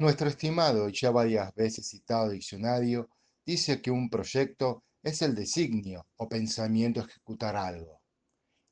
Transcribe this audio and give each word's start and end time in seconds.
Nuestro 0.00 0.28
estimado 0.28 0.88
y 0.88 0.94
ya 0.94 1.10
varias 1.10 1.54
veces 1.54 1.90
citado 1.90 2.30
diccionario 2.30 3.10
dice 3.44 3.82
que 3.82 3.90
un 3.90 4.08
proyecto 4.08 4.82
es 5.02 5.20
el 5.20 5.34
designio 5.34 6.06
o 6.16 6.26
pensamiento 6.26 7.00
ejecutar 7.00 7.54
algo, 7.54 8.00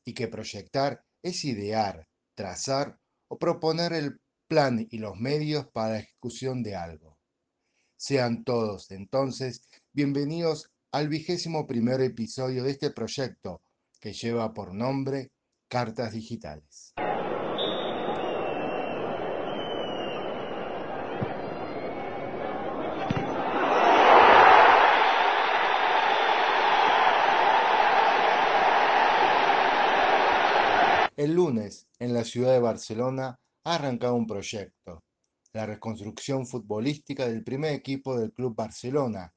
y 0.06 0.14
que 0.14 0.28
proyectar 0.28 1.04
es 1.22 1.44
idear, 1.44 2.08
trazar 2.34 2.98
o 3.28 3.38
proponer 3.38 3.92
el 3.92 4.22
plan 4.46 4.86
y 4.90 4.96
los 4.96 5.18
medios 5.18 5.66
para 5.70 5.92
la 5.92 5.98
ejecución 5.98 6.62
de 6.62 6.76
algo. 6.76 7.18
Sean 7.94 8.42
todos, 8.42 8.90
entonces, 8.90 9.68
bienvenidos 9.92 10.70
al 10.92 11.10
vigésimo 11.10 11.66
primer 11.66 12.00
episodio 12.00 12.64
de 12.64 12.70
este 12.70 12.90
proyecto 12.90 13.60
que 14.00 14.14
lleva 14.14 14.54
por 14.54 14.72
nombre 14.72 15.30
Cartas 15.68 16.14
Digitales. 16.14 16.94
El 31.18 31.32
lunes, 31.32 31.88
en 31.98 32.14
la 32.14 32.17
ciudad 32.28 32.52
de 32.52 32.60
Barcelona, 32.60 33.40
ha 33.64 33.74
arrancado 33.74 34.14
un 34.14 34.26
proyecto, 34.26 35.02
la 35.52 35.66
reconstrucción 35.66 36.46
futbolística 36.46 37.26
del 37.26 37.42
primer 37.42 37.72
equipo 37.72 38.18
del 38.18 38.32
Club 38.32 38.54
Barcelona, 38.54 39.32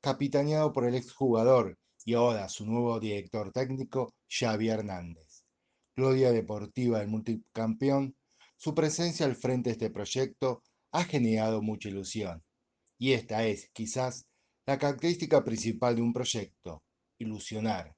capitaneado 0.00 0.72
por 0.72 0.84
el 0.84 0.94
exjugador 0.94 1.78
y 2.04 2.14
ahora 2.14 2.48
su 2.48 2.66
nuevo 2.66 3.00
director 3.00 3.50
técnico, 3.50 4.14
Xavi 4.28 4.68
Hernández. 4.68 5.44
Gloria 5.96 6.32
deportiva 6.32 6.98
del 6.98 7.08
multicampeón, 7.08 8.14
su 8.56 8.74
presencia 8.74 9.24
al 9.26 9.36
frente 9.36 9.70
de 9.70 9.72
este 9.72 9.90
proyecto 9.90 10.62
ha 10.92 11.04
generado 11.04 11.62
mucha 11.62 11.88
ilusión. 11.88 12.42
Y 12.98 13.12
esta 13.12 13.46
es, 13.46 13.70
quizás, 13.72 14.26
la 14.66 14.78
característica 14.78 15.42
principal 15.42 15.96
de 15.96 16.02
un 16.02 16.12
proyecto, 16.12 16.82
ilusionar. 17.18 17.96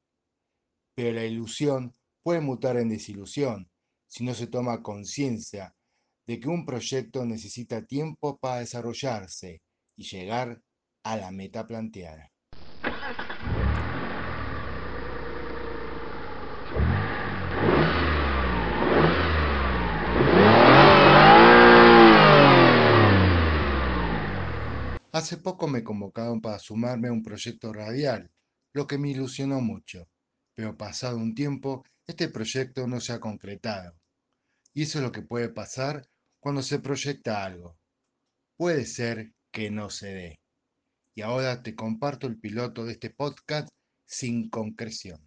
Pero 0.95 1.13
la 1.13 1.25
ilusión 1.25 1.93
puede 2.23 2.41
mutar 2.41 2.77
en 2.77 2.89
desilusión 2.89 3.69
si 4.07 4.25
no 4.25 4.35
se 4.35 4.47
toma 4.47 4.83
conciencia 4.83 5.75
de 6.27 6.41
que 6.41 6.49
un 6.49 6.65
proyecto 6.65 7.25
necesita 7.25 7.85
tiempo 7.85 8.37
para 8.39 8.61
desarrollarse 8.61 9.63
y 9.97 10.05
llegar 10.05 10.61
a 11.05 11.17
la 11.17 11.31
meta 11.31 11.67
planteada. 11.67 12.31
Hace 25.13 25.39
poco 25.39 25.67
me 25.67 25.83
convocaron 25.83 26.41
para 26.41 26.59
sumarme 26.59 27.09
a 27.09 27.13
un 27.13 27.23
proyecto 27.23 27.73
radial, 27.73 28.31
lo 28.75 28.87
que 28.87 28.99
me 28.99 29.11
ilusionó 29.11 29.61
mucho, 29.61 30.07
pero 30.55 30.77
pasado 30.77 31.17
un 31.17 31.35
tiempo 31.35 31.85
este 32.07 32.29
proyecto 32.29 32.87
no 32.87 33.01
se 33.01 33.13
ha 33.13 33.19
concretado. 33.19 33.97
Y 34.77 34.83
eso 34.83 34.99
es 34.99 35.05
lo 35.05 35.11
que 35.11 35.23
puede 35.23 35.49
pasar 35.49 36.07
cuando 36.39 36.61
se 36.61 36.79
proyecta 36.79 37.47
algo. 37.47 37.79
Puede 38.59 38.85
ser 38.85 39.33
que 39.51 39.71
no 39.71 39.89
se 39.89 40.09
dé. 40.09 40.39
Y 41.15 41.23
ahora 41.23 41.63
te 41.63 41.75
comparto 41.75 42.27
el 42.27 42.39
piloto 42.39 42.85
de 42.85 42.93
este 42.93 43.09
podcast 43.09 43.71
sin 44.05 44.51
concreción. 44.51 45.27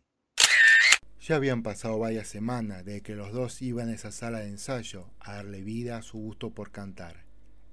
Ya 1.20 1.36
habían 1.36 1.64
pasado 1.64 1.98
varias 1.98 2.28
semanas 2.28 2.86
desde 2.86 3.02
que 3.02 3.16
los 3.16 3.34
dos 3.34 3.60
iban 3.64 3.90
a 3.90 3.94
esa 3.94 4.12
sala 4.12 4.42
de 4.42 4.50
ensayo 4.50 5.10
a 5.20 5.38
darle 5.38 5.64
vida 5.64 5.98
a 5.98 6.04
su 6.04 6.20
gusto 6.20 6.52
por 6.52 6.70
cantar. 6.70 7.24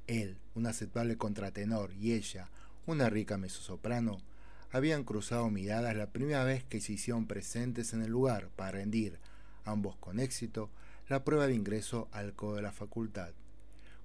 Él, 0.06 0.38
un 0.54 0.66
aceptable 0.66 1.18
contratenor, 1.18 1.92
y 1.92 2.14
ella, 2.14 2.48
una 2.86 3.10
rica 3.10 3.36
mezzosoprano, 3.36 4.22
habían 4.70 5.04
cruzado 5.04 5.50
miradas 5.50 5.94
la 5.94 6.10
primera 6.10 6.42
vez 6.42 6.64
que 6.64 6.80
se 6.80 6.94
hicieron 6.94 7.26
presentes 7.26 7.92
en 7.92 8.00
el 8.00 8.12
lugar 8.12 8.48
para 8.56 8.70
rendir, 8.70 9.18
ambos 9.66 9.94
con 9.96 10.20
éxito, 10.20 10.70
la 11.08 11.22
prueba 11.22 11.46
de 11.46 11.54
ingreso 11.54 12.08
al 12.10 12.34
coro 12.34 12.56
de 12.56 12.62
la 12.62 12.72
facultad. 12.72 13.30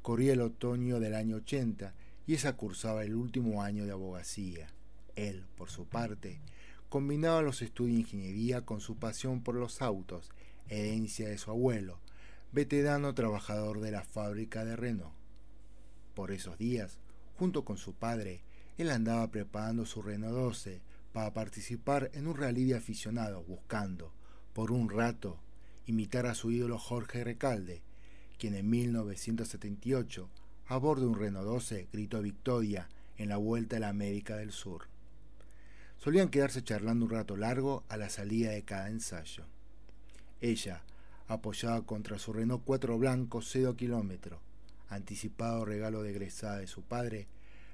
Corría 0.02 0.34
el 0.34 0.42
otoño 0.42 1.00
del 1.00 1.16
año 1.16 1.38
80 1.38 1.94
y 2.28 2.36
esa 2.36 2.54
cursaba 2.54 3.04
el 3.04 3.16
último 3.16 3.64
año 3.64 3.86
de 3.86 3.92
abogacía. 3.92 4.70
Él, 5.16 5.46
por 5.58 5.70
su 5.70 5.86
parte, 5.86 6.40
combinaba 6.90 7.42
los 7.42 7.62
estudios 7.62 7.96
de 7.96 8.02
ingeniería 8.02 8.62
con 8.62 8.82
su 8.82 8.98
pasión 8.98 9.42
por 9.42 9.56
los 9.56 9.82
autos, 9.82 10.30
herencia 10.70 11.28
de 11.28 11.38
su 11.38 11.50
abuelo, 11.50 12.00
veterano 12.52 13.16
trabajador 13.16 13.80
de 13.80 13.92
la 13.92 14.04
fábrica 14.04 14.64
de 14.64 14.76
Renault. 14.76 15.14
Por 16.14 16.32
esos 16.32 16.58
días, 16.58 17.00
junto 17.38 17.66
con 17.66 17.78
su 17.78 17.94
padre, 17.94 18.44
él 18.78 18.92
andaba 18.92 19.32
preparando 19.32 19.86
su 19.86 20.02
Renault 20.02 20.36
12 20.36 20.82
para 21.14 21.34
participar 21.34 22.12
en 22.14 22.28
un 22.28 22.38
rally 22.38 22.66
de 22.66 22.76
aficionados 22.76 23.46
buscando, 23.48 24.12
por 24.54 24.72
un 24.72 24.90
rato, 24.90 25.40
imitar 25.92 26.26
a 26.26 26.36
su 26.36 26.52
ídolo 26.52 26.80
Jorge 26.80 27.24
Recalde, 27.24 27.82
quien 28.40 28.56
en 28.56 28.70
1978, 28.70 30.30
a 30.68 30.78
bordo 30.78 31.04
de 31.04 31.10
un 31.10 31.20
Renault 31.20 31.46
12, 31.46 31.90
gritó 31.92 32.22
victoria 32.22 32.90
en 33.18 33.30
la 33.30 33.38
Vuelta 33.38 33.78
a 33.78 33.80
la 33.80 33.90
América 33.90 34.38
del 34.38 34.52
Sur. 34.52 34.88
Solían 35.98 36.30
quedarse 36.30 36.64
charlando 36.64 37.06
un 37.06 37.12
rato 37.12 37.36
largo 37.38 37.84
a 37.90 37.98
la 37.98 38.10
salida 38.10 38.52
de 38.52 38.64
cada 38.64 38.90
ensayo. 38.90 39.46
Ella, 40.40 40.82
apoyada 41.28 41.82
contra 41.82 42.18
su 42.18 42.34
Renault 42.34 42.64
4 42.64 42.98
blanco 42.98 43.42
0 43.42 43.76
kilómetro, 43.76 44.40
anticipado 44.90 45.66
regalo 45.66 46.02
de 46.04 46.14
de 46.14 46.68
su 46.68 46.82
padre, 46.84 47.28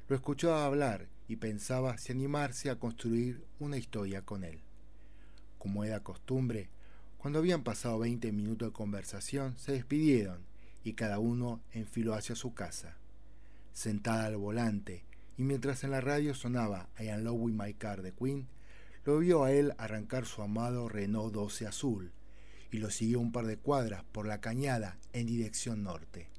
lo 0.10 0.16
escuchaba 0.16 0.66
hablar 0.66 1.08
y 1.28 1.36
pensaba 1.36 1.98
si 1.98 2.12
animarse 2.12 2.70
a 2.70 2.78
construir 2.78 3.46
una 3.60 3.78
historia 3.78 4.24
con 4.24 4.44
él. 4.44 4.60
Como 5.60 5.84
era 5.84 6.02
costumbre, 6.02 6.70
cuando 7.18 7.40
habían 7.40 7.64
pasado 7.64 8.00
veinte 8.00 8.32
minutos 8.32 8.70
de 8.70 8.74
conversación, 8.74 9.58
se 9.58 9.74
despidieron 9.74 10.46
y 10.84 10.94
cada 10.94 11.20
uno 11.20 11.62
enfiló 11.72 12.14
hacia 12.14 12.36
su 12.36 12.54
casa. 12.54 12.96
Sentada 13.74 14.26
al 14.26 14.38
volante 14.38 15.04
y 15.38 15.44
mientras 15.44 15.84
en 15.84 15.92
la 15.92 16.02
radio 16.02 16.34
sonaba 16.34 16.90
I 17.00 17.10
Am 17.10 17.24
Love 17.24 17.42
With 17.42 17.54
My 17.54 17.74
Car 17.74 18.02
de 18.02 18.12
Queen, 18.12 18.48
lo 19.06 19.20
vio 19.20 19.44
a 19.44 19.52
él 19.52 19.74
arrancar 19.78 20.26
su 20.26 20.42
amado 20.42 20.90
Renault 20.90 21.34
12 21.34 21.68
azul 21.68 22.12
y 22.72 22.78
lo 22.78 22.90
siguió 22.90 23.20
un 23.20 23.32
par 23.32 23.46
de 23.46 23.58
cuadras 23.58 24.04
por 24.12 24.28
la 24.28 24.42
cañada 24.42 24.98
en 25.14 25.28
dirección 25.28 25.84
norte. 25.84 26.30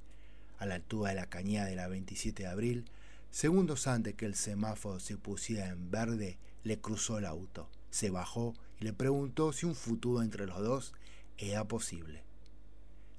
A 0.59 0.67
la 0.67 0.77
altura 0.77 1.11
de 1.11 1.17
la 1.17 1.27
cañada 1.27 1.69
de 1.69 1.77
la 1.77 1.89
27 1.89 2.43
de 2.43 2.49
abril, 2.49 2.85
Segundos 3.31 3.87
antes 3.87 4.15
que 4.15 4.27
el 4.27 4.35
semáforo 4.35 5.01
se 5.01 5.17
pusiera 5.17 5.69
en 5.69 5.91
verde, 5.91 6.39
le 6.65 6.81
cruzó 6.81 7.19
el 7.19 7.27
auto, 7.27 7.69
se 7.91 8.11
bajó 8.11 8.55
y 8.81 8.85
le 8.85 8.93
preguntó 8.93 9.53
si 9.53 9.67
un 9.67 9.75
futuro 9.75 10.23
entre 10.23 10.47
los 10.47 10.61
dos 10.63 10.95
era 11.37 11.67
posible. 11.67 12.23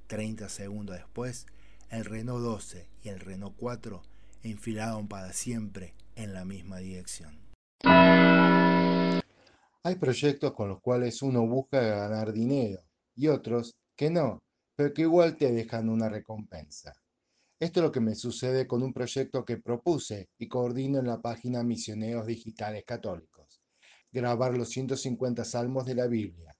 Treinta 0.08 0.50
segundos 0.50 0.96
después, 0.96 1.46
el 1.90 2.06
Renault 2.06 2.44
12 2.44 2.88
y 3.04 3.10
el 3.10 3.20
Renault 3.20 3.56
4 3.58 4.02
enfilaron 4.44 5.08
para 5.08 5.34
siempre 5.34 5.94
en 6.16 6.34
la 6.34 6.46
misma 6.46 6.78
dirección. 6.78 7.38
Hay 9.84 9.96
proyectos 9.96 10.54
con 10.54 10.70
los 10.70 10.82
cuales 10.82 11.22
uno 11.22 11.46
busca 11.48 11.80
ganar 11.82 12.34
dinero 12.34 12.82
y 13.16 13.28
otros 13.28 13.74
que 13.96 14.10
no, 14.10 14.40
pero 14.76 14.94
que 14.94 15.04
igual 15.04 15.38
te 15.38 15.52
dejan 15.52 15.90
una 15.90 16.10
recompensa. 16.10 16.94
Esto 17.60 17.82
es 17.82 17.84
lo 17.84 17.92
que 17.92 18.00
me 18.00 18.16
sucede 18.16 18.66
con 18.66 18.82
un 18.84 18.94
proyecto 18.94 19.44
que 19.44 19.58
propuse 19.58 20.30
y 20.38 20.48
coordino 20.48 21.00
en 21.00 21.08
la 21.08 21.22
página 21.22 21.64
Misioneros 21.64 22.26
Digitales 22.26 22.86
Católicos, 22.86 23.29
grabar 24.12 24.58
los 24.58 24.70
150 24.70 25.44
salmos 25.46 25.86
de 25.86 25.96
la 25.96 26.08
Biblia, 26.08 26.56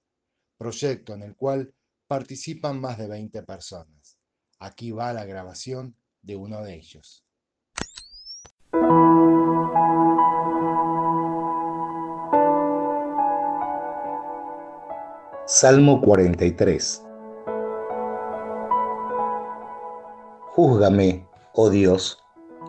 proyecto 0.56 1.14
en 1.14 1.22
el 1.22 1.36
cual 1.36 1.72
participan 2.06 2.80
más 2.80 2.98
de 2.98 3.08
20 3.08 3.42
personas. 3.42 4.18
Aquí 4.58 4.90
va 4.90 5.12
la 5.12 5.24
grabación 5.24 5.96
de 6.22 6.36
uno 6.36 6.62
de 6.62 6.74
ellos. 6.74 7.24
Salmo 15.46 16.00
43 16.00 17.02
Júzgame, 20.52 21.26
oh 21.54 21.70
Dios, 21.70 22.22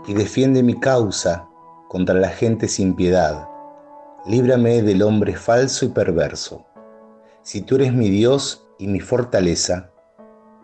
y 0.07 0.13
defiende 0.13 0.63
mi 0.63 0.79
causa 0.79 1.49
contra 1.89 2.15
la 2.15 2.29
gente 2.29 2.67
sin 2.67 2.95
piedad. 2.95 3.50
Líbrame 4.25 4.83
del 4.83 5.01
hombre 5.01 5.35
falso 5.35 5.83
y 5.83 5.89
perverso. 5.89 6.67
Si 7.41 7.61
tú 7.61 7.75
eres 7.75 7.91
mi 7.91 8.09
Dios 8.09 8.67
y 8.77 8.87
mi 8.87 8.99
fortaleza, 8.99 9.91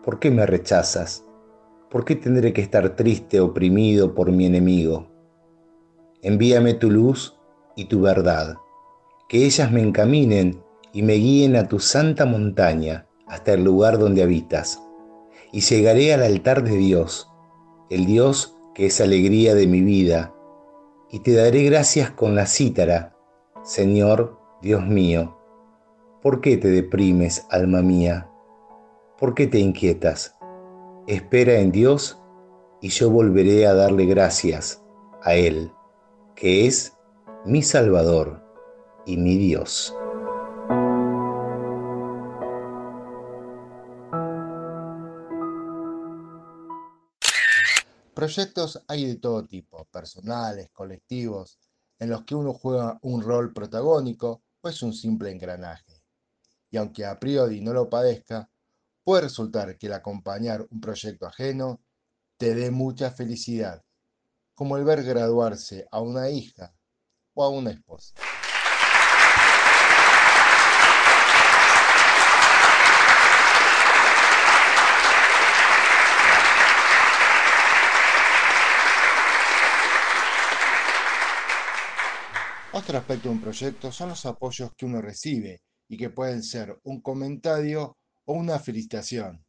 ¿por 0.04 0.20
qué 0.20 0.30
me 0.30 0.46
rechazas? 0.46 1.24
¿Por 1.90 2.04
qué 2.04 2.14
tendré 2.14 2.52
que 2.52 2.60
estar 2.60 2.94
triste, 2.94 3.40
oprimido 3.40 4.14
por 4.14 4.30
mi 4.30 4.46
enemigo? 4.46 5.08
Envíame 6.22 6.74
tu 6.74 6.88
luz 6.88 7.36
y 7.74 7.86
tu 7.86 8.00
verdad, 8.00 8.56
que 9.28 9.44
ellas 9.44 9.72
me 9.72 9.82
encaminen 9.82 10.62
y 10.92 11.02
me 11.02 11.14
guíen 11.14 11.56
a 11.56 11.66
tu 11.66 11.80
santa 11.80 12.26
montaña 12.26 13.08
hasta 13.26 13.54
el 13.54 13.64
lugar 13.64 13.98
donde 13.98 14.22
habitas 14.22 14.80
y 15.50 15.62
llegaré 15.62 16.14
al 16.14 16.22
altar 16.22 16.62
de 16.62 16.76
Dios, 16.76 17.28
el 17.90 18.06
Dios 18.06 18.54
que 18.72 18.86
es 18.86 19.00
alegría 19.00 19.56
de 19.56 19.66
mi 19.66 19.80
vida, 19.80 20.32
y 21.10 21.20
te 21.20 21.32
daré 21.32 21.64
gracias 21.64 22.10
con 22.10 22.36
la 22.36 22.46
cítara, 22.46 23.17
Señor 23.68 24.40
Dios 24.62 24.86
mío. 24.86 25.38
¿Por 26.22 26.40
qué 26.40 26.56
te 26.56 26.68
deprimes, 26.68 27.46
alma 27.50 27.82
mía? 27.82 28.26
¿Por 29.18 29.34
qué 29.34 29.46
te 29.46 29.58
inquietas? 29.58 30.34
Espera 31.06 31.58
en 31.58 31.70
Dios 31.70 32.18
y 32.80 32.88
yo 32.88 33.10
volveré 33.10 33.66
a 33.66 33.74
darle 33.74 34.06
gracias 34.06 34.82
a 35.22 35.34
Él, 35.34 35.70
que 36.34 36.66
es 36.66 36.96
mi 37.44 37.62
Salvador 37.62 38.42
y 39.04 39.18
mi 39.18 39.36
Dios. 39.36 39.94
Proyectos 48.14 48.82
hay 48.88 49.04
de 49.04 49.16
todo 49.16 49.44
tipo, 49.44 49.84
personales, 49.92 50.70
colectivos, 50.70 51.58
en 51.98 52.10
los 52.10 52.24
que 52.24 52.34
uno 52.34 52.52
juega 52.52 52.98
un 53.02 53.22
rol 53.22 53.52
protagónico 53.52 54.42
o 54.60 54.68
es 54.68 54.82
un 54.82 54.92
simple 54.92 55.30
engranaje. 55.30 56.02
Y 56.70 56.76
aunque 56.76 57.04
a 57.04 57.18
priori 57.18 57.60
no 57.60 57.72
lo 57.72 57.88
padezca, 57.88 58.50
puede 59.02 59.22
resultar 59.22 59.78
que 59.78 59.86
el 59.86 59.94
acompañar 59.94 60.66
un 60.70 60.80
proyecto 60.80 61.26
ajeno 61.26 61.80
te 62.36 62.54
dé 62.54 62.70
mucha 62.70 63.10
felicidad, 63.10 63.82
como 64.54 64.76
el 64.76 64.84
ver 64.84 65.02
graduarse 65.02 65.86
a 65.90 66.00
una 66.00 66.30
hija 66.30 66.74
o 67.34 67.44
a 67.44 67.48
una 67.48 67.70
esposa. 67.70 68.14
Otro 82.78 82.96
aspecto 82.96 83.28
de 83.28 83.34
un 83.34 83.40
proyecto 83.40 83.90
son 83.90 84.10
los 84.10 84.24
apoyos 84.24 84.72
que 84.76 84.86
uno 84.86 85.02
recibe 85.02 85.62
y 85.88 85.96
que 85.96 86.10
pueden 86.10 86.44
ser 86.44 86.78
un 86.84 87.00
comentario 87.00 87.98
o 88.24 88.34
una 88.34 88.60
felicitación, 88.60 89.44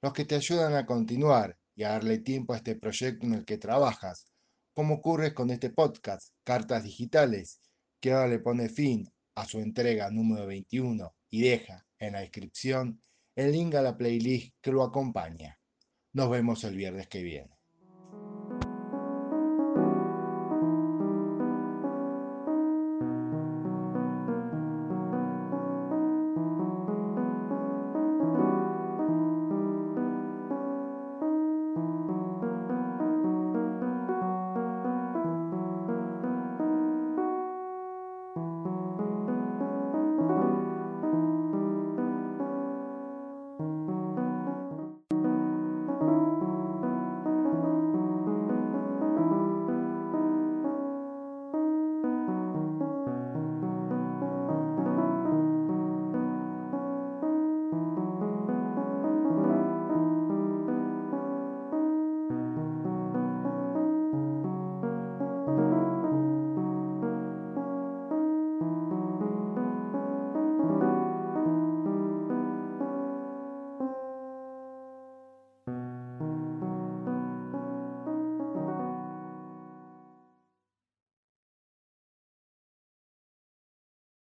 los 0.00 0.12
que 0.12 0.24
te 0.24 0.36
ayudan 0.36 0.74
a 0.74 0.86
continuar 0.86 1.58
y 1.74 1.82
a 1.82 1.88
darle 1.88 2.18
tiempo 2.18 2.52
a 2.52 2.58
este 2.58 2.76
proyecto 2.76 3.26
en 3.26 3.34
el 3.34 3.44
que 3.44 3.58
trabajas, 3.58 4.28
como 4.72 4.94
ocurre 4.94 5.34
con 5.34 5.50
este 5.50 5.70
podcast, 5.70 6.28
Cartas 6.44 6.84
Digitales, 6.84 7.60
que 8.00 8.12
ahora 8.12 8.28
le 8.28 8.38
pone 8.38 8.68
fin 8.68 9.10
a 9.34 9.46
su 9.46 9.58
entrega 9.58 10.08
número 10.12 10.46
21 10.46 11.12
y 11.28 11.42
deja 11.42 11.84
en 11.98 12.12
la 12.12 12.20
descripción 12.20 13.00
el 13.34 13.50
link 13.50 13.74
a 13.74 13.82
la 13.82 13.96
playlist 13.96 14.54
que 14.60 14.70
lo 14.70 14.84
acompaña. 14.84 15.58
Nos 16.12 16.30
vemos 16.30 16.62
el 16.62 16.76
viernes 16.76 17.08
que 17.08 17.24
viene. 17.24 17.59